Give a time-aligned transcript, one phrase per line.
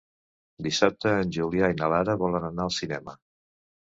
[0.67, 3.15] Dissabte en Julià i na Lara volen anar al cinema.